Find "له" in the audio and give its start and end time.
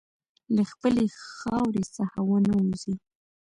0.55-0.63